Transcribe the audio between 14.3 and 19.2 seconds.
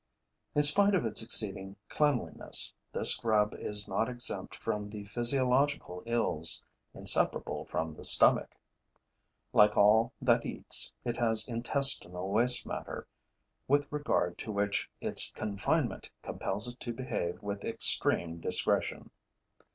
to which its confinement compels it to behave with extreme discretion.